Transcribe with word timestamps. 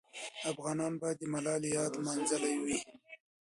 افغانان 0.51 0.93
به 1.01 1.09
د 1.19 1.21
ملالۍ 1.33 1.69
یاد 1.77 1.91
لمانځلې 1.99 2.53
وي. 2.63 2.77